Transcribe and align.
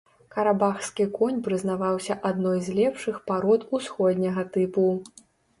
Карабахскі 0.35 1.05
конь 1.17 1.37
прызнаваўся 1.49 2.17
адной 2.29 2.59
з 2.71 2.79
лепшых 2.79 3.21
парод 3.29 3.67
усходняга 3.79 4.49
тыпу. 4.57 4.89